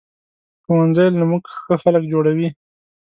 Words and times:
ښوونځی 0.63 1.07
له 1.19 1.23
مونږ 1.29 1.43
ښه 1.63 1.75
خلک 1.83 2.03
جوړوي 2.13 2.49